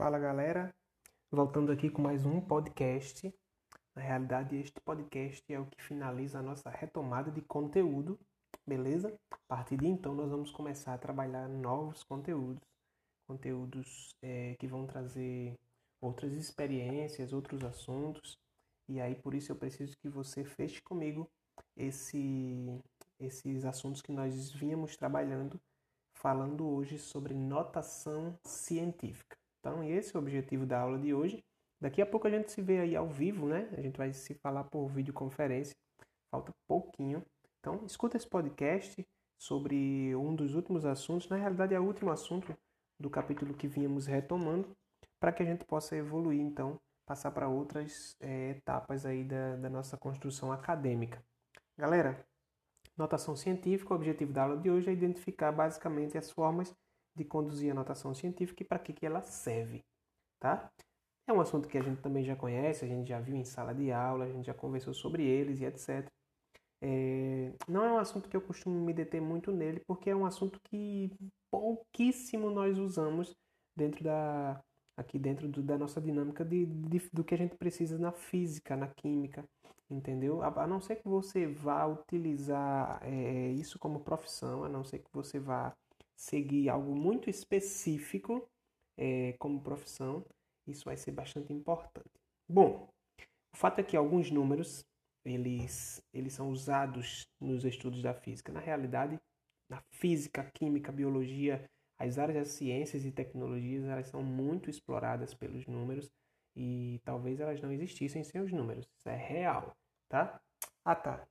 Fala 0.00 0.18
galera, 0.18 0.74
voltando 1.30 1.70
aqui 1.70 1.90
com 1.90 2.00
mais 2.00 2.24
um 2.24 2.40
podcast. 2.40 3.30
Na 3.94 4.00
realidade, 4.00 4.56
este 4.56 4.80
podcast 4.80 5.44
é 5.52 5.60
o 5.60 5.66
que 5.66 5.82
finaliza 5.82 6.38
a 6.38 6.42
nossa 6.42 6.70
retomada 6.70 7.30
de 7.30 7.42
conteúdo, 7.42 8.18
beleza? 8.66 9.14
A 9.30 9.36
partir 9.46 9.76
de 9.76 9.86
então, 9.86 10.14
nós 10.14 10.30
vamos 10.30 10.50
começar 10.50 10.94
a 10.94 10.98
trabalhar 10.98 11.46
novos 11.50 12.02
conteúdos, 12.02 12.66
conteúdos 13.28 14.16
é, 14.22 14.56
que 14.58 14.66
vão 14.66 14.86
trazer 14.86 15.54
outras 16.00 16.32
experiências, 16.32 17.34
outros 17.34 17.62
assuntos. 17.62 18.38
E 18.88 19.02
aí, 19.02 19.14
por 19.14 19.34
isso, 19.34 19.52
eu 19.52 19.56
preciso 19.56 19.98
que 19.98 20.08
você 20.08 20.46
feche 20.46 20.80
comigo 20.80 21.28
esse, 21.76 22.82
esses 23.18 23.66
assuntos 23.66 24.00
que 24.00 24.12
nós 24.12 24.50
vínhamos 24.50 24.96
trabalhando, 24.96 25.60
falando 26.14 26.66
hoje 26.66 26.96
sobre 26.96 27.34
notação 27.34 28.34
científica. 28.46 29.39
Então, 29.60 29.84
esse 29.84 30.16
é 30.16 30.18
o 30.18 30.22
objetivo 30.22 30.66
da 30.66 30.80
aula 30.80 30.98
de 30.98 31.14
hoje. 31.14 31.44
Daqui 31.80 32.02
a 32.02 32.06
pouco 32.06 32.26
a 32.26 32.30
gente 32.30 32.50
se 32.50 32.60
vê 32.60 32.80
aí 32.80 32.96
ao 32.96 33.08
vivo, 33.08 33.46
né? 33.46 33.68
A 33.76 33.80
gente 33.80 33.96
vai 33.96 34.12
se 34.12 34.34
falar 34.34 34.64
por 34.64 34.88
videoconferência. 34.88 35.76
Falta 36.30 36.52
pouquinho. 36.66 37.24
Então, 37.58 37.84
escuta 37.84 38.16
esse 38.16 38.28
podcast 38.28 39.06
sobre 39.38 40.14
um 40.16 40.34
dos 40.34 40.54
últimos 40.54 40.84
assuntos. 40.84 41.28
Na 41.28 41.36
realidade, 41.36 41.74
é 41.74 41.80
o 41.80 41.84
último 41.84 42.10
assunto 42.10 42.56
do 42.98 43.08
capítulo 43.08 43.54
que 43.54 43.66
vínhamos 43.66 44.06
retomando, 44.06 44.76
para 45.18 45.32
que 45.32 45.42
a 45.42 45.46
gente 45.46 45.64
possa 45.64 45.96
evoluir, 45.96 46.40
então, 46.40 46.78
passar 47.06 47.30
para 47.30 47.48
outras 47.48 48.14
é, 48.20 48.50
etapas 48.50 49.06
aí 49.06 49.24
da, 49.24 49.56
da 49.56 49.70
nossa 49.70 49.96
construção 49.96 50.52
acadêmica. 50.52 51.22
Galera, 51.76 52.24
notação 52.96 53.34
científica, 53.34 53.92
o 53.92 53.96
objetivo 53.96 54.32
da 54.32 54.42
aula 54.42 54.56
de 54.58 54.70
hoje 54.70 54.90
é 54.90 54.92
identificar 54.92 55.50
basicamente 55.50 56.18
as 56.18 56.30
formas 56.30 56.74
de 57.14 57.24
conduzir 57.24 57.70
a 57.70 57.74
notação 57.74 58.14
científica 58.14 58.62
e 58.62 58.66
para 58.66 58.78
que, 58.78 58.92
que 58.92 59.06
ela 59.06 59.22
serve, 59.22 59.84
tá? 60.38 60.70
É 61.26 61.32
um 61.32 61.40
assunto 61.40 61.68
que 61.68 61.78
a 61.78 61.82
gente 61.82 62.00
também 62.00 62.24
já 62.24 62.34
conhece, 62.34 62.84
a 62.84 62.88
gente 62.88 63.08
já 63.08 63.20
viu 63.20 63.36
em 63.36 63.44
sala 63.44 63.72
de 63.74 63.92
aula, 63.92 64.24
a 64.24 64.28
gente 64.28 64.46
já 64.46 64.54
conversou 64.54 64.92
sobre 64.92 65.24
eles 65.24 65.60
e 65.60 65.64
etc. 65.64 66.10
É, 66.82 67.52
não 67.68 67.84
é 67.84 67.92
um 67.92 67.98
assunto 67.98 68.28
que 68.28 68.36
eu 68.36 68.40
costumo 68.40 68.74
me 68.80 68.92
deter 68.92 69.20
muito 69.20 69.52
nele, 69.52 69.80
porque 69.86 70.10
é 70.10 70.16
um 70.16 70.26
assunto 70.26 70.58
que 70.64 71.10
pouquíssimo 71.50 72.50
nós 72.50 72.78
usamos 72.78 73.36
dentro 73.76 74.02
da 74.02 74.60
aqui 74.96 75.18
dentro 75.18 75.48
do, 75.48 75.62
da 75.62 75.78
nossa 75.78 76.00
dinâmica 76.00 76.44
de, 76.44 76.66
de, 76.66 77.00
do 77.12 77.24
que 77.24 77.34
a 77.34 77.38
gente 77.38 77.56
precisa 77.56 77.98
na 77.98 78.12
física, 78.12 78.76
na 78.76 78.88
química, 78.88 79.44
entendeu? 79.90 80.42
A, 80.42 80.64
a 80.64 80.66
não 80.66 80.80
ser 80.80 80.96
que 80.96 81.08
você 81.08 81.46
vá 81.46 81.86
utilizar 81.86 83.00
é, 83.02 83.50
isso 83.52 83.78
como 83.78 84.00
profissão, 84.00 84.64
a 84.64 84.68
não 84.68 84.84
ser 84.84 84.98
que 84.98 85.10
você 85.12 85.38
vá 85.38 85.74
seguir 86.20 86.68
algo 86.68 86.94
muito 86.94 87.30
específico 87.30 88.46
é, 88.96 89.32
como 89.38 89.62
profissão, 89.62 90.24
isso 90.66 90.84
vai 90.84 90.96
ser 90.96 91.12
bastante 91.12 91.50
importante. 91.50 92.10
Bom, 92.46 92.92
o 93.54 93.56
fato 93.56 93.78
é 93.78 93.82
que 93.82 93.96
alguns 93.96 94.30
números 94.30 94.84
eles, 95.24 96.02
eles 96.12 96.34
são 96.34 96.50
usados 96.50 97.26
nos 97.40 97.64
estudos 97.64 98.02
da 98.02 98.12
física. 98.12 98.52
Na 98.52 98.60
realidade, 98.60 99.18
na 99.66 99.82
física, 99.92 100.44
química, 100.52 100.92
biologia, 100.92 101.64
as 101.98 102.18
áreas 102.18 102.36
das 102.36 102.48
ciências 102.48 103.06
e 103.06 103.10
tecnologias 103.10 103.84
elas 103.84 104.08
são 104.08 104.22
muito 104.22 104.68
exploradas 104.68 105.32
pelos 105.32 105.66
números 105.66 106.10
e 106.54 107.00
talvez 107.02 107.40
elas 107.40 107.62
não 107.62 107.72
existissem 107.72 108.22
sem 108.24 108.42
os 108.42 108.52
números. 108.52 108.86
Isso 108.98 109.08
é 109.08 109.16
real, 109.16 109.74
tá? 110.06 110.38
Ah, 110.84 110.94
tá 110.94 111.26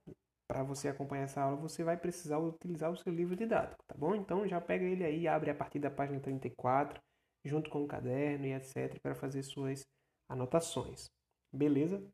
para 0.50 0.64
você 0.64 0.88
acompanhar 0.88 1.22
essa 1.22 1.40
aula, 1.40 1.54
você 1.54 1.84
vai 1.84 1.96
precisar 1.96 2.38
utilizar 2.38 2.90
o 2.90 2.96
seu 2.96 3.12
livro 3.14 3.36
didático, 3.36 3.84
tá 3.86 3.94
bom? 3.96 4.16
Então 4.16 4.48
já 4.48 4.60
pega 4.60 4.84
ele 4.84 5.04
aí, 5.04 5.28
abre 5.28 5.48
a 5.48 5.54
partir 5.54 5.78
da 5.78 5.88
página 5.88 6.18
34, 6.18 7.00
junto 7.44 7.70
com 7.70 7.84
o 7.84 7.86
caderno 7.86 8.46
e 8.46 8.52
etc, 8.52 8.98
para 9.00 9.14
fazer 9.14 9.44
suas 9.44 9.86
anotações. 10.28 11.08
Beleza? 11.52 12.04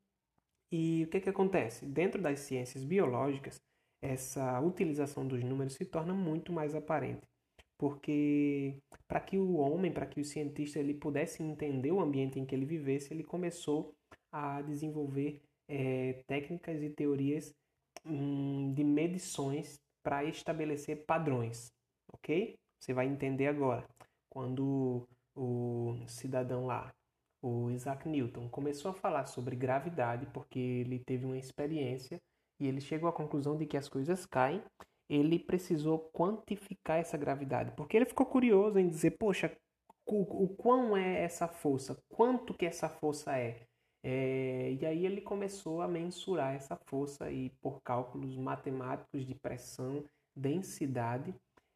E 0.70 1.04
o 1.04 1.08
que 1.08 1.22
que 1.22 1.30
acontece? 1.30 1.86
Dentro 1.86 2.20
das 2.20 2.40
ciências 2.40 2.84
biológicas, 2.84 3.58
essa 4.02 4.60
utilização 4.60 5.26
dos 5.26 5.42
números 5.42 5.72
se 5.72 5.86
torna 5.86 6.12
muito 6.12 6.52
mais 6.52 6.74
aparente, 6.74 7.26
porque 7.78 8.76
para 9.08 9.20
que 9.20 9.38
o 9.38 9.54
homem, 9.54 9.90
para 9.90 10.04
que 10.04 10.20
o 10.20 10.24
cientista 10.26 10.78
ele 10.78 10.92
pudesse 10.92 11.42
entender 11.42 11.90
o 11.90 12.00
ambiente 12.00 12.38
em 12.38 12.44
que 12.44 12.54
ele 12.54 12.66
vivesse, 12.66 13.14
ele 13.14 13.24
começou 13.24 13.94
a 14.30 14.60
desenvolver 14.60 15.40
é, 15.66 16.22
técnicas 16.26 16.82
e 16.82 16.90
teorias 16.90 17.54
De 18.08 18.84
medições 18.84 19.80
para 20.02 20.24
estabelecer 20.24 21.04
padrões, 21.04 21.72
ok? 22.12 22.56
Você 22.78 22.94
vai 22.94 23.06
entender 23.06 23.48
agora. 23.48 23.84
Quando 24.30 25.08
o 25.34 25.96
cidadão 26.06 26.66
lá, 26.66 26.94
o 27.42 27.70
Isaac 27.70 28.08
Newton, 28.08 28.48
começou 28.48 28.90
a 28.90 28.94
falar 28.94 29.26
sobre 29.26 29.56
gravidade, 29.56 30.26
porque 30.26 30.58
ele 30.58 31.00
teve 31.00 31.24
uma 31.24 31.36
experiência 31.36 32.20
e 32.60 32.66
ele 32.66 32.80
chegou 32.80 33.08
à 33.08 33.12
conclusão 33.12 33.56
de 33.56 33.66
que 33.66 33.76
as 33.76 33.88
coisas 33.88 34.24
caem, 34.24 34.62
ele 35.08 35.38
precisou 35.38 36.10
quantificar 36.12 36.98
essa 36.98 37.16
gravidade, 37.16 37.72
porque 37.76 37.96
ele 37.96 38.06
ficou 38.06 38.26
curioso 38.26 38.78
em 38.78 38.88
dizer, 38.88 39.12
poxa, 39.18 39.56
o 40.06 40.48
quão 40.56 40.96
é 40.96 41.22
essa 41.22 41.48
força? 41.48 41.96
Quanto 42.08 42.54
que 42.54 42.64
essa 42.64 42.88
força 42.88 43.36
é? 43.36 43.66
É, 44.08 44.70
e 44.80 44.86
aí 44.86 45.04
ele 45.04 45.20
começou 45.20 45.82
a 45.82 45.88
mensurar 45.88 46.54
essa 46.54 46.76
força 46.86 47.28
e 47.28 47.50
por 47.60 47.82
cálculos 47.82 48.36
matemáticos 48.36 49.26
de 49.26 49.34
pressão, 49.34 50.04
densidade, 50.32 51.34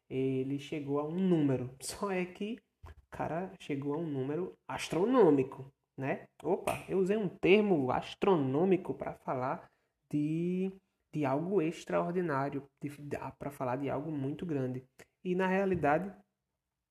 ele 0.09 0.57
chegou 0.57 1.01
a 1.01 1.03
um 1.03 1.19
número. 1.19 1.69
Só 1.83 2.09
é 2.09 2.25
que 2.25 2.57
o 2.85 2.91
cara 3.11 3.51
chegou 3.59 3.95
a 3.95 3.97
um 3.97 4.07
número 4.07 4.53
astronômico, 4.65 5.69
né? 5.97 6.23
Opa, 6.41 6.81
eu 6.87 6.99
usei 6.99 7.17
um 7.17 7.27
termo 7.27 7.91
astronômico 7.91 8.93
para 8.93 9.13
falar 9.25 9.69
de, 10.09 10.71
de 11.13 11.25
algo 11.25 11.61
extraordinário, 11.61 12.65
para 13.37 13.51
falar 13.51 13.75
de 13.75 13.89
algo 13.89 14.09
muito 14.09 14.45
grande. 14.45 14.85
E 15.21 15.35
na 15.35 15.47
realidade, 15.47 16.09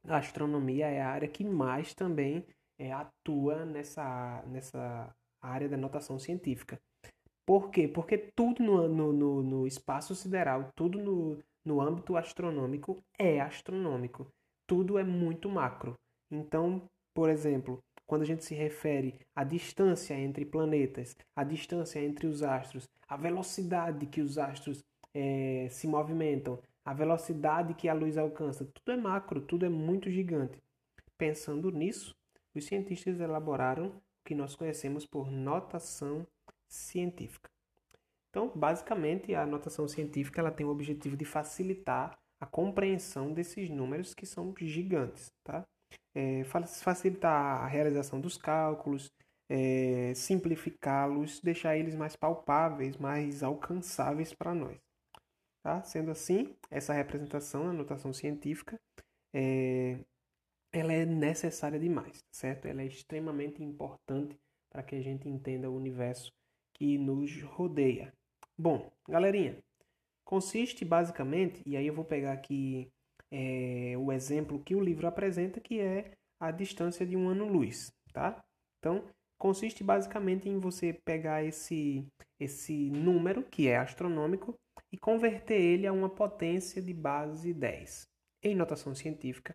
a 0.05 0.19
astronomia 0.19 0.89
é 0.89 1.01
a 1.01 1.09
área 1.09 1.28
que 1.28 1.45
mais 1.45 1.95
também 1.95 2.45
é, 2.78 2.93
atua 2.93 3.65
nessa, 3.65 4.45
nessa 4.47 5.15
a 5.41 5.49
área 5.49 5.69
da 5.69 5.77
notação 5.77 6.19
científica. 6.19 6.81
Por 7.47 7.71
quê? 7.71 7.89
Porque 7.89 8.17
tudo 8.17 8.62
no, 8.62 9.12
no, 9.12 9.43
no, 9.43 9.67
espaço 9.67 10.15
sideral, 10.15 10.71
tudo 10.77 10.99
no, 10.99 11.39
no 11.65 11.81
âmbito 11.81 12.17
astronômico 12.17 12.97
é 13.19 13.41
astronômico. 13.41 14.27
Tudo 14.67 14.99
é 14.99 15.05
muito 15.05 15.49
macro. 15.49 15.95
Então, 16.31 16.89
por 17.12 17.28
exemplo, 17.28 17.83
quando 18.06 18.23
a 18.23 18.27
gente 18.27 18.45
se 18.45 18.55
refere 18.55 19.19
à 19.34 19.43
distância 19.43 20.15
entre 20.15 20.45
planetas, 20.45 21.17
à 21.34 21.43
distância 21.43 21.99
entre 22.01 22.27
os 22.27 22.43
astros, 22.43 22.89
à 23.09 23.17
velocidade 23.17 24.07
que 24.07 24.21
os 24.21 24.39
astros 24.39 24.84
é, 25.12 25.67
se 25.71 25.87
movimentam, 25.87 26.61
a 26.84 26.95
velocidade 26.95 27.75
que 27.75 27.89
a 27.89 27.93
luz 27.93 28.17
alcança, 28.17 28.65
tudo 28.65 28.93
é 28.93 28.97
macro, 28.97 29.41
tudo 29.41 29.67
é 29.67 29.69
muito 29.69 30.11
gigante. 30.11 30.59
Pensando 31.19 31.71
nisso, 31.71 32.15
os 32.55 32.65
cientistas 32.65 33.21
elaboraram 33.21 33.93
que 34.25 34.35
nós 34.35 34.55
conhecemos 34.55 35.07
por 35.07 35.31
notação 35.31 36.27
científica. 36.69 37.51
Então, 38.31 38.51
basicamente, 38.55 39.35
a 39.35 39.45
notação 39.45 39.89
científica 39.89 40.41
ela 40.41 40.53
tem 40.53 40.65
o 40.65 40.71
objetivo 40.71 41.17
de 41.17 41.25
facilitar 41.25 42.19
a 42.41 42.47
compreensão 42.47 43.33
desses 43.33 43.69
números 43.69 44.15
que 44.15 44.25
são 44.25 44.55
gigantes, 44.57 45.33
tá? 45.45 45.67
É, 46.15 46.45
facilitar 46.45 47.63
a 47.63 47.67
realização 47.67 48.21
dos 48.21 48.37
cálculos, 48.37 49.13
é, 49.49 50.13
simplificá-los, 50.15 51.41
deixar 51.41 51.77
eles 51.77 51.97
mais 51.97 52.15
palpáveis, 52.15 52.97
mais 52.97 53.43
alcançáveis 53.43 54.33
para 54.33 54.55
nós. 54.55 54.79
Tá? 55.63 55.83
Sendo 55.83 56.11
assim, 56.11 56.57
essa 56.71 56.93
representação, 56.93 57.69
a 57.69 57.73
notação 57.73 58.13
científica, 58.13 58.81
é, 59.35 59.99
ela 60.73 60.93
é 60.93 61.05
necessária 61.05 61.78
demais, 61.78 62.25
certo? 62.31 62.67
Ela 62.67 62.83
é 62.83 62.87
extremamente 62.87 63.63
importante 63.63 64.39
para 64.71 64.83
que 64.83 64.95
a 64.95 65.01
gente 65.01 65.28
entenda 65.28 65.71
o 65.71 65.77
universo 65.77 66.33
que 66.75 66.97
nos 66.97 67.43
rodeia. 67.43 68.13
Bom, 68.57 68.91
galerinha, 69.09 69.59
consiste 70.25 70.84
basicamente, 70.84 71.63
e 71.67 71.77
aí 71.77 71.87
eu 71.87 71.95
vou 71.95 72.05
pegar 72.05 72.33
aqui 72.33 72.89
é, 73.31 73.95
o 73.99 74.13
exemplo 74.13 74.63
que 74.63 74.75
o 74.75 74.81
livro 74.81 75.07
apresenta, 75.07 75.61
que 75.61 75.81
é 75.81 76.13
a 76.39 76.51
distância 76.51 77.05
de 77.05 77.16
um 77.16 77.28
ano-luz, 77.28 77.93
tá? 78.13 78.43
Então, 78.78 79.05
consiste 79.39 79.83
basicamente 79.83 80.49
em 80.49 80.59
você 80.59 80.93
pegar 81.05 81.45
esse, 81.45 82.07
esse 82.39 82.91
número, 82.91 83.43
que 83.43 83.69
é 83.69 83.77
astronômico, 83.77 84.55
e 84.93 84.99
converter 84.99 85.61
ele 85.61 85.87
a 85.87 85.93
uma 85.93 86.09
potência 86.09 86.81
de 86.81 86.93
base 86.93 87.53
10. 87.53 88.07
Em 88.43 88.55
notação 88.55 88.95
científica, 88.95 89.55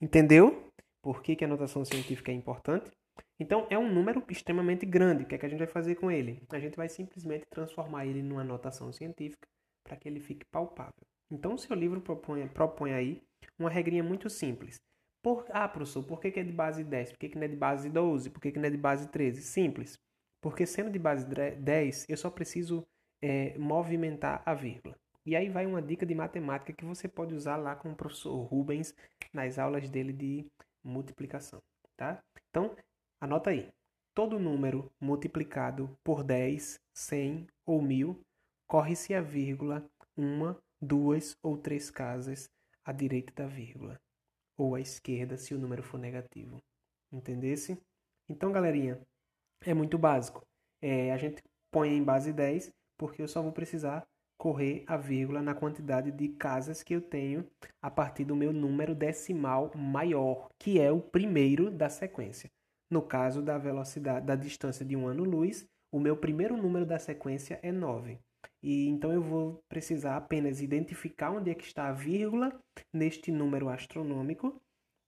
entendeu 0.00 0.70
por 1.02 1.22
que, 1.22 1.36
que 1.36 1.44
a 1.44 1.48
notação 1.48 1.84
científica 1.84 2.30
é 2.30 2.34
importante 2.34 2.90
então 3.38 3.66
é 3.70 3.78
um 3.78 3.92
número 3.92 4.24
extremamente 4.28 4.84
grande 4.86 5.24
o 5.24 5.26
que 5.26 5.34
é 5.34 5.38
que 5.38 5.46
a 5.46 5.48
gente 5.48 5.58
vai 5.58 5.68
fazer 5.68 5.94
com 5.96 6.10
ele 6.10 6.42
a 6.50 6.58
gente 6.58 6.76
vai 6.76 6.88
simplesmente 6.88 7.44
transformar 7.50 8.06
ele 8.06 8.22
numa 8.22 8.44
notação 8.44 8.92
científica 8.92 9.46
para 9.84 9.96
que 9.96 10.08
ele 10.08 10.20
fique 10.20 10.44
palpável 10.52 10.92
então 11.30 11.54
o 11.54 11.58
seu 11.58 11.76
livro 11.76 12.00
propõe 12.00 12.46
propõe 12.48 12.92
aí 12.92 13.22
uma 13.58 13.70
regrinha 13.70 14.02
muito 14.02 14.28
simples 14.28 14.78
por, 15.24 15.46
ah, 15.48 15.66
professor, 15.66 16.04
por 16.04 16.20
que, 16.20 16.30
que 16.30 16.38
é 16.38 16.42
de 16.42 16.52
base 16.52 16.84
10? 16.84 17.12
Por 17.12 17.18
que, 17.18 17.30
que 17.30 17.38
não 17.38 17.44
é 17.44 17.48
de 17.48 17.56
base 17.56 17.88
12? 17.88 18.28
Por 18.28 18.42
que, 18.42 18.52
que 18.52 18.58
não 18.58 18.66
é 18.66 18.70
de 18.70 18.76
base 18.76 19.08
13? 19.08 19.40
Simples. 19.40 19.98
Porque 20.42 20.66
sendo 20.66 20.90
de 20.90 20.98
base 20.98 21.26
10, 21.26 22.10
eu 22.10 22.16
só 22.18 22.28
preciso 22.28 22.86
é, 23.22 23.56
movimentar 23.56 24.42
a 24.44 24.52
vírgula. 24.52 24.94
E 25.26 25.34
aí 25.34 25.48
vai 25.48 25.64
uma 25.64 25.80
dica 25.80 26.04
de 26.04 26.14
matemática 26.14 26.72
que 26.72 26.84
você 26.84 27.08
pode 27.08 27.34
usar 27.34 27.56
lá 27.56 27.74
com 27.74 27.92
o 27.92 27.96
professor 27.96 28.42
Rubens 28.42 28.94
nas 29.32 29.58
aulas 29.58 29.88
dele 29.88 30.12
de 30.12 30.46
multiplicação, 30.82 31.62
tá? 31.96 32.22
Então, 32.50 32.76
anota 33.20 33.50
aí. 33.50 33.72
Todo 34.14 34.38
número 34.38 34.92
multiplicado 35.00 35.98
por 36.04 36.22
10, 36.22 36.78
100 36.92 37.46
ou 37.66 37.80
1000, 37.80 38.20
corre-se 38.66 39.14
a 39.14 39.22
vírgula 39.22 39.84
uma, 40.16 40.62
duas 40.80 41.36
ou 41.42 41.56
três 41.56 41.90
casas 41.90 42.50
à 42.84 42.92
direita 42.92 43.32
da 43.34 43.48
vírgula 43.48 43.98
ou 44.56 44.74
à 44.74 44.80
esquerda 44.80 45.36
se 45.36 45.54
o 45.54 45.58
número 45.58 45.82
for 45.82 45.98
negativo. 45.98 46.62
Entendesse? 47.10 47.80
Então, 48.28 48.52
galerinha, 48.52 49.00
é 49.62 49.74
muito 49.74 49.98
básico. 49.98 50.46
É, 50.80 51.12
a 51.12 51.16
gente 51.16 51.42
põe 51.70 51.90
em 51.90 52.04
base 52.04 52.32
10 52.32 52.70
porque 52.96 53.22
eu 53.22 53.28
só 53.28 53.42
vou 53.42 53.52
precisar 53.52 54.06
correr 54.36 54.84
a 54.86 54.96
vírgula 54.96 55.42
na 55.42 55.54
quantidade 55.54 56.10
de 56.10 56.28
casas 56.28 56.82
que 56.82 56.94
eu 56.94 57.00
tenho 57.00 57.46
a 57.80 57.90
partir 57.90 58.24
do 58.24 58.36
meu 58.36 58.52
número 58.52 58.94
decimal 58.94 59.70
maior, 59.74 60.48
que 60.58 60.80
é 60.80 60.90
o 60.90 61.00
primeiro 61.00 61.70
da 61.70 61.88
sequência. 61.88 62.50
No 62.90 63.02
caso 63.02 63.42
da 63.42 63.58
velocidade 63.58 64.26
da 64.26 64.36
distância 64.36 64.84
de 64.84 64.94
um 64.94 65.06
ano-luz, 65.06 65.66
o 65.92 65.98
meu 66.00 66.16
primeiro 66.16 66.56
número 66.56 66.84
da 66.84 66.98
sequência 66.98 67.58
é 67.62 67.70
9. 67.70 68.18
E 68.62 68.88
então 68.88 69.12
eu 69.12 69.22
vou 69.22 69.62
precisar 69.68 70.16
apenas 70.16 70.60
identificar 70.60 71.30
onde 71.30 71.50
é 71.50 71.54
que 71.54 71.64
está 71.64 71.88
a 71.88 71.92
vírgula 71.92 72.52
neste 72.92 73.30
número 73.30 73.68
astronômico 73.68 74.60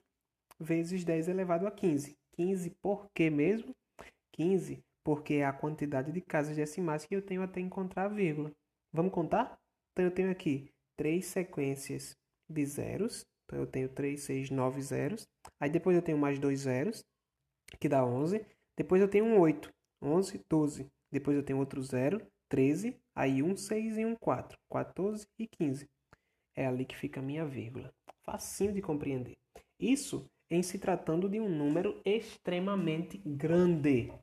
vezes 0.60 1.04
10 1.04 1.28
elevado 1.28 1.68
a 1.68 1.72
15. 1.72 2.16
15 2.36 2.70
por 2.82 3.08
quê 3.14 3.30
mesmo? 3.30 3.76
15 4.34 4.84
porque 5.04 5.36
é 5.36 5.46
a 5.46 5.54
quantidade 5.54 6.12
de 6.12 6.22
casas 6.22 6.56
decimais 6.56 7.06
que 7.06 7.16
eu 7.16 7.22
tenho 7.22 7.44
até 7.44 7.60
encontrar 7.60 8.06
a 8.06 8.10
vírgula. 8.10 8.52
Vamos 8.92 9.12
contar? 9.12 9.58
Então 9.92 10.06
eu 10.06 10.12
tenho 10.12 10.32
aqui 10.32 10.72
três 10.96 11.26
sequências 11.26 12.16
de 12.50 12.66
zeros. 12.66 13.26
Então 13.46 13.60
eu 13.60 13.68
tenho 13.68 13.90
3, 13.90 14.22
6, 14.22 14.50
9 14.50 14.82
zeros. 14.82 15.28
Aí 15.60 15.70
depois 15.70 15.96
eu 15.96 16.02
tenho 16.02 16.18
mais 16.18 16.40
dois 16.40 16.62
zeros, 16.62 17.04
que 17.80 17.90
dá 17.90 18.06
11. 18.06 18.46
Depois 18.78 19.02
eu 19.02 19.08
tenho 19.08 19.26
um 19.26 19.40
8, 19.40 19.72
11, 20.02 20.42
12. 20.50 20.88
Depois 21.12 21.36
eu 21.36 21.44
tenho 21.44 21.60
outro 21.60 21.84
zero, 21.84 22.26
13. 22.50 22.98
Aí 23.14 23.44
um 23.44 23.56
6 23.56 23.98
e 23.98 24.06
um 24.06 24.16
4, 24.16 24.58
14 24.72 25.28
e 25.38 25.48
15. 25.48 25.88
É 26.56 26.66
ali 26.66 26.86
que 26.86 26.96
fica 26.96 27.20
a 27.20 27.24
minha 27.24 27.46
vírgula. 27.46 27.92
Facinho 28.24 28.74
de 28.74 28.82
compreender. 28.82 29.34
Isso 29.80 30.30
em 30.50 30.62
se 30.62 30.78
tratando 30.78 31.28
de 31.28 31.40
um 31.40 31.50
número 31.50 32.00
extremamente 32.06 33.18
grande. 33.26 34.14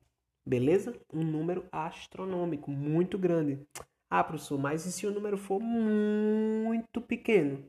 Beleza? 0.46 0.98
Um 1.12 1.24
número 1.24 1.66
astronômico, 1.72 2.70
muito 2.70 3.18
grande. 3.18 3.60
Ah, 4.08 4.24
professor, 4.24 4.58
mas 4.58 4.86
e 4.86 4.92
se 4.92 5.06
o 5.06 5.12
número 5.12 5.36
for 5.36 5.60
muito 5.60 7.00
pequeno? 7.00 7.64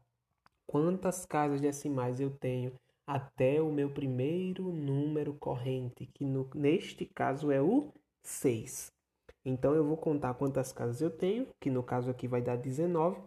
quantas 0.75 1.25
casas 1.25 1.61
decimais 1.61 2.19
eu 2.19 2.31
tenho 2.31 2.73
até 3.07 3.63
o 3.63 3.71
meu 3.71 3.91
primeiro 3.91 4.73
número 4.73 5.33
corrente, 5.35 6.05
que 6.13 6.25
no, 6.25 6.51
neste 6.53 7.07
caso 7.07 7.53
é 7.53 7.63
o 7.63 7.93
6. 8.25 8.91
Então 9.45 9.73
eu 9.73 9.85
vou 9.85 9.97
contar 9.97 10.35
quantas 10.35 10.73
casas 10.73 11.01
eu 11.01 11.11
tenho, 11.11 11.47
que 11.61 11.71
no 11.71 11.81
caso 11.81 12.11
aqui 12.11 12.27
vai 12.27 12.43
dar 12.43 12.57
19, 12.57 13.21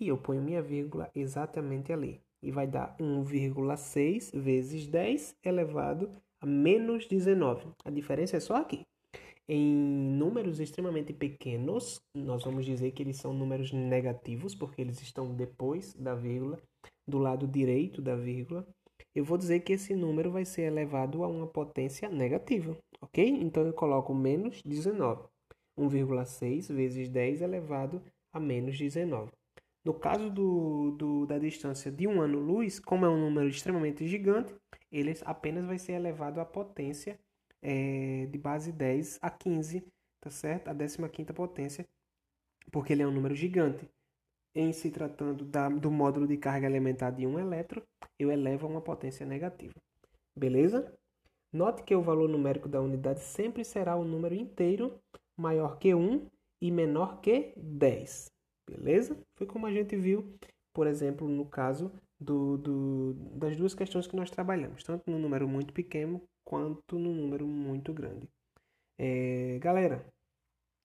e 0.00 0.08
eu 0.08 0.18
ponho 0.18 0.42
minha 0.42 0.60
vírgula 0.60 1.08
exatamente 1.14 1.92
ali. 1.92 2.20
E 2.42 2.50
vai 2.50 2.66
dar 2.66 2.96
1,6 2.98 4.36
vezes 4.36 4.88
10 4.88 5.36
elevado 5.44 6.10
a 6.40 6.46
menos 6.46 7.06
19. 7.06 7.68
A 7.84 7.90
diferença 7.90 8.38
é 8.38 8.40
só 8.40 8.56
aqui. 8.56 8.82
Em 9.48 9.74
números 9.74 10.60
extremamente 10.60 11.12
pequenos, 11.12 12.00
nós 12.14 12.44
vamos 12.44 12.66
dizer 12.66 12.90
que 12.92 13.02
eles 13.02 13.16
são 13.16 13.32
números 13.32 13.72
negativos, 13.72 14.54
porque 14.54 14.82
eles 14.82 15.00
estão 15.00 15.34
depois 15.34 15.94
da 15.94 16.14
vírgula, 16.14 16.60
do 17.08 17.18
lado 17.18 17.48
direito 17.48 18.02
da 18.02 18.14
vírgula 18.14 18.66
eu 19.18 19.24
vou 19.24 19.36
dizer 19.36 19.60
que 19.60 19.72
esse 19.72 19.96
número 19.96 20.30
vai 20.30 20.44
ser 20.44 20.62
elevado 20.62 21.24
a 21.24 21.26
uma 21.26 21.46
potência 21.46 22.08
negativa, 22.08 22.76
ok? 23.00 23.26
Então 23.26 23.66
eu 23.66 23.72
coloco 23.72 24.14
menos 24.14 24.62
19. 24.62 25.26
1,6 25.76 26.72
vezes 26.72 27.08
10 27.08 27.42
elevado 27.42 28.00
a 28.32 28.38
menos 28.38 28.78
19. 28.78 29.30
No 29.84 29.94
caso 29.94 30.30
do, 30.30 30.92
do, 30.92 31.26
da 31.26 31.38
distância 31.38 31.90
de 31.90 32.06
um 32.06 32.20
ano-luz, 32.20 32.78
como 32.78 33.06
é 33.06 33.08
um 33.08 33.18
número 33.18 33.48
extremamente 33.48 34.06
gigante, 34.06 34.54
ele 34.92 35.12
apenas 35.24 35.64
vai 35.64 35.78
ser 35.78 35.92
elevado 35.92 36.40
à 36.40 36.44
potência 36.44 37.18
é, 37.62 38.26
de 38.26 38.38
base 38.38 38.72
10 38.72 39.18
a 39.20 39.30
15, 39.30 39.84
tá 40.20 40.30
certo? 40.30 40.68
A 40.68 40.74
15ª 40.74 41.32
potência, 41.32 41.86
porque 42.70 42.92
ele 42.92 43.02
é 43.02 43.06
um 43.06 43.12
número 43.12 43.34
gigante 43.34 43.88
em 44.54 44.72
se 44.72 44.90
tratando 44.90 45.44
da, 45.44 45.68
do 45.68 45.90
módulo 45.90 46.26
de 46.26 46.36
carga 46.36 46.66
elementar 46.66 47.14
de 47.14 47.26
um 47.26 47.38
elétron, 47.38 47.82
eu 48.18 48.30
elevo 48.30 48.66
a 48.66 48.70
uma 48.70 48.80
potência 48.80 49.24
negativa. 49.24 49.74
Beleza? 50.36 50.92
Note 51.52 51.82
que 51.82 51.94
o 51.94 52.02
valor 52.02 52.28
numérico 52.28 52.68
da 52.68 52.80
unidade 52.80 53.20
sempre 53.20 53.64
será 53.64 53.96
o 53.96 54.00
um 54.00 54.04
número 54.04 54.34
inteiro 54.34 54.98
maior 55.36 55.78
que 55.78 55.94
1 55.94 56.28
e 56.60 56.70
menor 56.70 57.20
que 57.20 57.52
10. 57.56 58.30
Beleza? 58.68 59.16
Foi 59.36 59.46
como 59.46 59.66
a 59.66 59.72
gente 59.72 59.96
viu, 59.96 60.34
por 60.74 60.86
exemplo, 60.86 61.28
no 61.28 61.46
caso 61.46 61.92
do, 62.20 62.58
do, 62.58 63.14
das 63.36 63.56
duas 63.56 63.74
questões 63.74 64.06
que 64.06 64.16
nós 64.16 64.30
trabalhamos, 64.30 64.82
tanto 64.82 65.08
no 65.10 65.18
número 65.18 65.48
muito 65.48 65.72
pequeno 65.72 66.20
quanto 66.48 66.98
no 66.98 67.12
número 67.12 67.46
muito 67.46 67.92
grande. 67.92 68.26
É, 68.98 69.58
galera, 69.60 70.02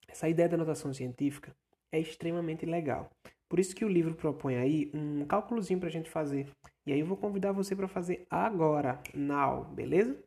essa 0.10 0.28
ideia 0.28 0.50
da 0.50 0.58
notação 0.58 0.94
científica 0.94 1.56
é 1.90 1.98
extremamente 1.98 2.66
legal. 2.66 3.10
Por 3.48 3.60
isso 3.60 3.74
que 3.74 3.86
o 3.86 3.88
livro 3.88 4.14
propõe 4.14 4.58
aí 4.58 4.92
um 4.94 5.26
cálculozinho 5.26 5.80
para 5.80 5.88
a 5.88 5.92
gente 5.92 6.10
fazer. 6.10 6.50
E 6.86 6.92
aí 6.92 7.00
eu 7.00 7.06
vou 7.06 7.16
convidar 7.16 7.54
você 7.54 7.74
para 7.78 7.88
fazer 7.88 8.28
agora, 8.30 9.02
now, 9.14 9.64
beleza? 9.64 10.22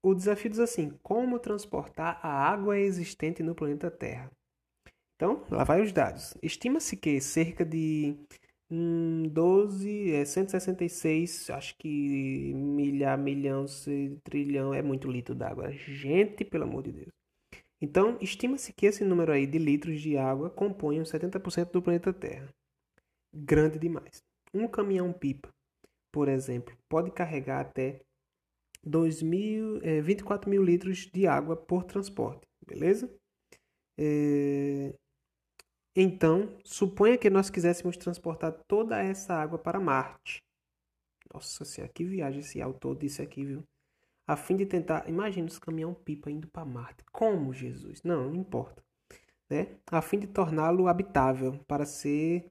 O 0.00 0.14
desafio 0.14 0.48
diz 0.48 0.60
assim: 0.60 0.96
como 1.02 1.40
transportar 1.40 2.20
a 2.24 2.28
água 2.28 2.78
existente 2.78 3.42
no 3.42 3.56
planeta 3.56 3.90
Terra? 3.90 4.30
Então, 5.16 5.44
lá 5.50 5.64
vai 5.64 5.82
os 5.82 5.90
dados. 5.90 6.36
Estima-se 6.40 6.96
que 6.96 7.20
cerca 7.20 7.64
de 7.64 8.16
hum, 8.70 9.28
12, 9.28 10.12
é, 10.12 10.24
166, 10.24 11.50
acho 11.50 11.76
que 11.78 12.52
milhar, 12.54 13.18
milhão, 13.18 13.64
trilhão, 14.22 14.74
é 14.74 14.82
muito 14.82 15.10
litro 15.10 15.34
d'água. 15.34 15.70
Gente, 15.72 16.44
pelo 16.44 16.64
amor 16.64 16.82
de 16.82 16.92
Deus. 16.92 17.18
Então, 17.80 18.18
estima-se 18.20 18.72
que 18.72 18.86
esse 18.86 19.04
número 19.04 19.32
aí 19.32 19.46
de 19.46 19.58
litros 19.58 20.00
de 20.00 20.16
água 20.16 20.50
compõe 20.50 21.00
uns 21.00 21.10
70% 21.10 21.70
do 21.70 21.82
planeta 21.82 22.12
Terra. 22.12 22.48
Grande 23.32 23.78
demais. 23.78 24.22
Um 24.52 24.66
caminhão-pipa, 24.66 25.48
por 26.12 26.28
exemplo, 26.28 26.76
pode 26.88 27.10
carregar 27.12 27.60
até 27.60 28.00
2 28.82 29.22
mil, 29.22 29.80
é, 29.82 30.00
24 30.00 30.50
mil 30.50 30.62
litros 30.62 31.06
de 31.12 31.26
água 31.26 31.56
por 31.56 31.84
transporte, 31.84 32.46
beleza? 32.66 33.08
É... 33.98 34.94
Então, 36.00 36.56
suponha 36.62 37.18
que 37.18 37.28
nós 37.28 37.50
quiséssemos 37.50 37.96
transportar 37.96 38.52
toda 38.68 39.02
essa 39.02 39.34
água 39.34 39.58
para 39.58 39.80
Marte. 39.80 40.40
Nossa 41.34 41.64
senhora, 41.64 41.92
que 41.92 42.04
viagem 42.04 42.38
esse 42.38 42.62
autor 42.62 42.96
disse 42.96 43.20
aqui, 43.20 43.44
viu? 43.44 43.64
A 44.24 44.36
fim 44.36 44.54
de 44.54 44.64
tentar. 44.64 45.08
Imagina 45.08 45.48
os 45.48 45.58
caminhão-pipa 45.58 46.30
indo 46.30 46.46
para 46.46 46.64
Marte. 46.64 47.02
Como, 47.10 47.52
Jesus? 47.52 48.00
Não, 48.04 48.28
não 48.28 48.36
importa. 48.36 48.80
Né? 49.50 49.76
A 49.90 50.00
fim 50.00 50.20
de 50.20 50.28
torná-lo 50.28 50.86
habitável 50.86 51.58
para 51.66 51.84
ser 51.84 52.48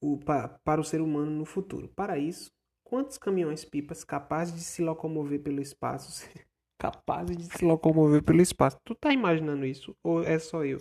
o, 0.00 0.16
para, 0.18 0.46
para 0.64 0.80
o 0.80 0.84
ser 0.84 1.00
humano 1.00 1.32
no 1.32 1.44
futuro. 1.44 1.88
Para 1.96 2.16
isso, 2.16 2.52
quantos 2.84 3.18
caminhões-pipas 3.18 4.04
capazes 4.04 4.54
de 4.54 4.60
se 4.60 4.82
locomover 4.82 5.42
pelo 5.42 5.60
espaço 5.60 6.30
capazes 6.78 7.36
de 7.36 7.58
se 7.58 7.64
locomover 7.64 8.22
pelo 8.22 8.40
espaço. 8.40 8.78
Tu 8.84 8.94
tá 8.94 9.12
imaginando 9.12 9.66
isso 9.66 9.96
ou 10.00 10.22
é 10.22 10.38
só 10.38 10.64
eu? 10.64 10.78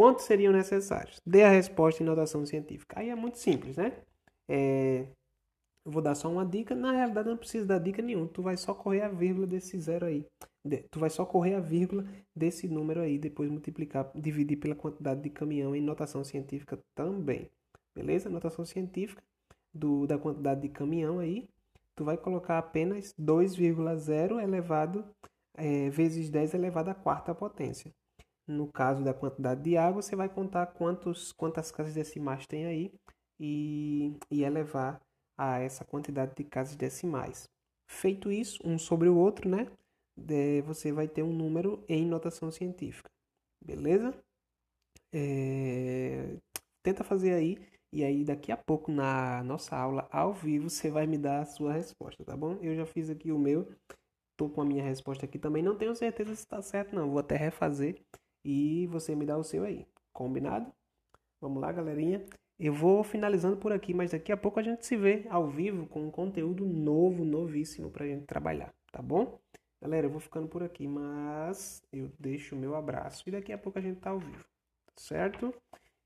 Quantos 0.00 0.24
seriam 0.24 0.50
necessários? 0.50 1.20
Dê 1.26 1.42
a 1.42 1.50
resposta 1.50 2.02
em 2.02 2.06
notação 2.06 2.46
científica. 2.46 2.98
Aí 2.98 3.10
é 3.10 3.14
muito 3.14 3.36
simples, 3.36 3.76
né? 3.76 3.92
É... 4.48 5.06
Eu 5.84 5.92
vou 5.92 6.00
dar 6.00 6.14
só 6.14 6.32
uma 6.32 6.46
dica. 6.46 6.74
Na 6.74 6.90
realidade, 6.90 7.28
não 7.28 7.36
precisa 7.36 7.66
dar 7.66 7.78
dica 7.78 8.00
nenhuma. 8.00 8.26
Tu 8.28 8.40
vai 8.40 8.56
só 8.56 8.72
correr 8.72 9.02
a 9.02 9.08
vírgula 9.08 9.46
desse 9.46 9.78
zero 9.78 10.06
aí. 10.06 10.24
Tu 10.90 10.98
vai 10.98 11.10
só 11.10 11.26
correr 11.26 11.54
a 11.54 11.60
vírgula 11.60 12.06
desse 12.34 12.66
número 12.66 13.02
aí. 13.02 13.18
Depois 13.18 13.50
multiplicar, 13.50 14.10
dividir 14.14 14.56
pela 14.56 14.74
quantidade 14.74 15.20
de 15.20 15.28
caminhão 15.28 15.76
em 15.76 15.82
notação 15.82 16.24
científica 16.24 16.78
também. 16.94 17.50
Beleza? 17.94 18.30
Notação 18.30 18.64
científica 18.64 19.22
do, 19.70 20.06
da 20.06 20.16
quantidade 20.16 20.62
de 20.62 20.70
caminhão 20.70 21.18
aí 21.18 21.46
tu 21.94 22.04
vai 22.04 22.16
colocar 22.16 22.56
apenas 22.56 23.12
2,0 23.20 24.42
elevado 24.42 25.04
é, 25.58 25.90
vezes 25.90 26.30
10 26.30 26.54
elevado 26.54 26.88
à 26.88 26.94
quarta 26.94 27.34
potência. 27.34 27.92
No 28.50 28.66
caso 28.66 29.04
da 29.04 29.14
quantidade 29.14 29.62
de 29.62 29.76
água, 29.76 30.02
você 30.02 30.16
vai 30.16 30.28
contar 30.28 30.66
quantos, 30.66 31.32
quantas 31.32 31.70
casas 31.70 31.94
decimais 31.94 32.46
tem 32.48 32.66
aí 32.66 32.92
e, 33.38 34.16
e 34.28 34.42
elevar 34.42 35.00
a 35.38 35.60
essa 35.60 35.84
quantidade 35.84 36.34
de 36.34 36.42
casas 36.42 36.74
decimais. 36.74 37.48
Feito 37.86 38.30
isso, 38.30 38.60
um 38.64 38.76
sobre 38.76 39.08
o 39.08 39.16
outro, 39.16 39.48
né? 39.48 39.68
De, 40.16 40.62
você 40.62 40.90
vai 40.92 41.06
ter 41.06 41.22
um 41.22 41.32
número 41.32 41.84
em 41.88 42.04
notação 42.04 42.50
científica. 42.50 43.08
Beleza? 43.64 44.12
É, 45.12 46.36
tenta 46.82 47.04
fazer 47.04 47.34
aí 47.34 47.58
e 47.92 48.04
aí, 48.04 48.24
daqui 48.24 48.52
a 48.52 48.56
pouco, 48.56 48.90
na 48.92 49.42
nossa 49.44 49.76
aula 49.76 50.08
ao 50.12 50.32
vivo, 50.32 50.70
você 50.70 50.90
vai 50.90 51.06
me 51.06 51.18
dar 51.18 51.40
a 51.42 51.46
sua 51.46 51.72
resposta, 51.72 52.24
tá 52.24 52.36
bom? 52.36 52.56
Eu 52.62 52.74
já 52.76 52.86
fiz 52.86 53.10
aqui 53.10 53.32
o 53.32 53.38
meu, 53.38 53.68
tô 54.36 54.48
com 54.48 54.62
a 54.62 54.64
minha 54.64 54.82
resposta 54.84 55.26
aqui 55.26 55.38
também. 55.38 55.62
Não 55.62 55.76
tenho 55.76 55.94
certeza 55.96 56.34
se 56.34 56.42
está 56.42 56.62
certo, 56.62 56.94
não. 56.94 57.10
Vou 57.10 57.18
até 57.20 57.36
refazer 57.36 58.00
e 58.44 58.86
você 58.88 59.14
me 59.14 59.26
dá 59.26 59.36
o 59.36 59.44
seu 59.44 59.64
aí. 59.64 59.86
Combinado? 60.12 60.72
Vamos 61.40 61.60
lá, 61.60 61.72
galerinha. 61.72 62.24
Eu 62.58 62.74
vou 62.74 63.02
finalizando 63.02 63.56
por 63.56 63.72
aqui, 63.72 63.94
mas 63.94 64.10
daqui 64.10 64.30
a 64.30 64.36
pouco 64.36 64.60
a 64.60 64.62
gente 64.62 64.84
se 64.84 64.96
vê 64.96 65.26
ao 65.30 65.48
vivo 65.48 65.86
com 65.86 66.06
um 66.06 66.10
conteúdo 66.10 66.66
novo, 66.66 67.24
novíssimo 67.24 67.90
pra 67.90 68.06
gente 68.06 68.26
trabalhar, 68.26 68.70
tá 68.92 69.00
bom? 69.00 69.40
Galera, 69.80 70.06
eu 70.06 70.10
vou 70.10 70.20
ficando 70.20 70.46
por 70.46 70.62
aqui, 70.62 70.86
mas 70.86 71.82
eu 71.90 72.12
deixo 72.18 72.54
o 72.54 72.58
meu 72.58 72.74
abraço 72.74 73.26
e 73.26 73.32
daqui 73.32 73.50
a 73.50 73.56
pouco 73.56 73.78
a 73.78 73.82
gente 73.82 73.98
tá 73.98 74.10
ao 74.10 74.20
vivo, 74.20 74.44
certo? 74.94 75.54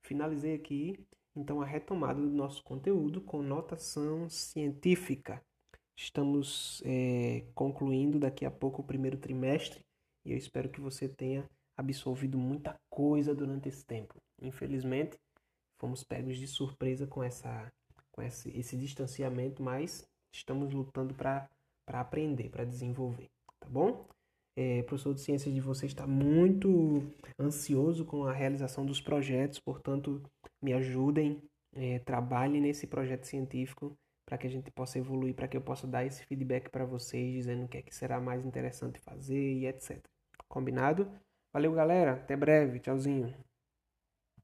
Finalizei 0.04 0.54
aqui 0.54 1.04
então 1.34 1.60
a 1.60 1.66
retomada 1.66 2.20
do 2.20 2.30
nosso 2.30 2.62
conteúdo 2.62 3.20
com 3.20 3.42
notação 3.42 4.28
científica. 4.30 5.42
Estamos 5.96 6.80
é, 6.84 7.44
concluindo 7.54 8.20
daqui 8.20 8.44
a 8.44 8.50
pouco 8.50 8.82
o 8.82 8.86
primeiro 8.86 9.18
trimestre 9.18 9.84
e 10.24 10.30
eu 10.30 10.36
espero 10.36 10.68
que 10.68 10.80
você 10.80 11.08
tenha 11.08 11.44
absorvido 11.76 12.38
muita 12.38 12.78
coisa 12.88 13.34
durante 13.34 13.68
esse 13.68 13.84
tempo. 13.84 14.14
Infelizmente, 14.40 15.18
fomos 15.78 16.04
pegos 16.04 16.36
de 16.36 16.46
surpresa 16.46 17.06
com, 17.06 17.22
essa, 17.22 17.72
com 18.12 18.22
esse, 18.22 18.50
esse 18.56 18.76
distanciamento, 18.76 19.62
mas 19.62 20.06
estamos 20.32 20.72
lutando 20.72 21.14
para 21.14 21.48
aprender, 21.88 22.48
para 22.50 22.64
desenvolver, 22.64 23.28
tá 23.60 23.68
bom? 23.68 24.06
É, 24.56 24.82
professor 24.84 25.12
de 25.12 25.20
ciências 25.20 25.52
de 25.52 25.60
você 25.60 25.86
está 25.86 26.06
muito 26.06 27.02
ansioso 27.38 28.04
com 28.04 28.24
a 28.24 28.32
realização 28.32 28.86
dos 28.86 29.00
projetos, 29.00 29.58
portanto, 29.58 30.22
me 30.62 30.72
ajudem, 30.72 31.42
é, 31.74 31.98
trabalhem 31.98 32.60
nesse 32.60 32.86
projeto 32.86 33.24
científico 33.24 33.96
para 34.24 34.38
que 34.38 34.46
a 34.46 34.50
gente 34.50 34.70
possa 34.70 34.98
evoluir, 34.98 35.34
para 35.34 35.48
que 35.48 35.56
eu 35.56 35.60
possa 35.60 35.86
dar 35.86 36.04
esse 36.06 36.24
feedback 36.24 36.70
para 36.70 36.84
vocês, 36.84 37.32
dizendo 37.32 37.64
o 37.64 37.68
que 37.68 37.78
é 37.78 37.82
que 37.82 37.94
será 37.94 38.20
mais 38.20 38.44
interessante 38.46 38.98
fazer 39.00 39.54
e 39.54 39.66
etc. 39.66 40.02
Combinado? 40.48 41.10
Valeu, 41.54 41.72
galera. 41.72 42.14
Até 42.14 42.36
breve. 42.36 42.80
Tchauzinho. 42.80 43.32